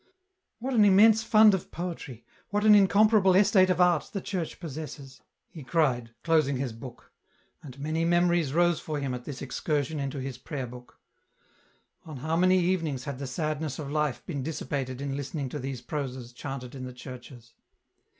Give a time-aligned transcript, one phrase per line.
[0.61, 5.21] "What an immense fund of poetry, what an incomparable estate of art the Church possesses!"
[5.53, 7.11] he cried, closing his book;
[7.61, 10.99] and many memories rose for him at this excursion into his prayer book.
[12.03, 15.83] On how many evenings had the sadness of life been dissipated in listening to these
[15.83, 17.53] proses chanted in the churches